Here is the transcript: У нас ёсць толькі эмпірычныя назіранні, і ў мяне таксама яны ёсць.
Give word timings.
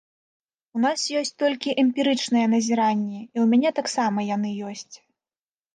У 0.77 0.81
нас 0.85 1.03
ёсць 1.19 1.33
толькі 1.43 1.75
эмпірычныя 1.83 2.47
назіранні, 2.55 3.17
і 3.21 3.33
ў 3.33 3.45
мяне 3.53 3.69
таксама 3.83 4.19
яны 4.35 4.49
ёсць. 4.73 4.95